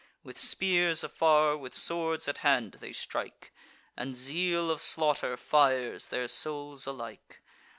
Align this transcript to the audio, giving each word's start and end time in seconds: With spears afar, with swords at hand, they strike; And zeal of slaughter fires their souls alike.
With 0.23 0.39
spears 0.39 1.03
afar, 1.03 1.55
with 1.55 1.75
swords 1.75 2.27
at 2.27 2.39
hand, 2.39 2.77
they 2.79 2.91
strike; 2.91 3.53
And 3.95 4.15
zeal 4.15 4.71
of 4.71 4.81
slaughter 4.81 5.37
fires 5.37 6.07
their 6.07 6.27
souls 6.27 6.87
alike. 6.87 7.39